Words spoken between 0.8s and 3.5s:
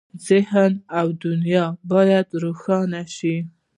او دنیا باید روښانه شي.